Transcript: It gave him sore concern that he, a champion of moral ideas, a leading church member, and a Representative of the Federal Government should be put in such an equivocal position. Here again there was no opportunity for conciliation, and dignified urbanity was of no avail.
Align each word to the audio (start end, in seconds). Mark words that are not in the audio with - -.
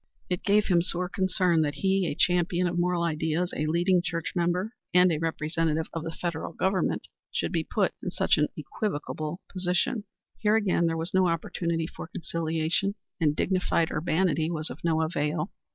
It 0.31 0.41
gave 0.41 0.65
him 0.65 0.81
sore 0.81 1.07
concern 1.07 1.61
that 1.61 1.75
he, 1.75 2.07
a 2.07 2.15
champion 2.15 2.65
of 2.67 2.79
moral 2.79 3.03
ideas, 3.03 3.53
a 3.55 3.67
leading 3.67 4.01
church 4.03 4.33
member, 4.35 4.73
and 4.95 5.11
a 5.11 5.19
Representative 5.19 5.85
of 5.93 6.03
the 6.03 6.11
Federal 6.11 6.53
Government 6.53 7.07
should 7.31 7.51
be 7.51 7.63
put 7.63 7.93
in 8.01 8.09
such 8.09 8.35
an 8.39 8.47
equivocal 8.57 9.41
position. 9.53 10.05
Here 10.39 10.55
again 10.55 10.87
there 10.87 10.97
was 10.97 11.13
no 11.13 11.27
opportunity 11.27 11.85
for 11.85 12.07
conciliation, 12.07 12.95
and 13.19 13.35
dignified 13.35 13.91
urbanity 13.91 14.49
was 14.49 14.71
of 14.71 14.83
no 14.83 15.03
avail. 15.03 15.51